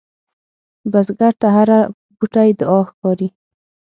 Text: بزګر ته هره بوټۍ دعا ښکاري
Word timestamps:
بزګر 0.91 1.33
ته 1.41 1.47
هره 1.55 1.79
بوټۍ 2.17 2.49
دعا 2.59 2.79
ښکاري 2.89 3.27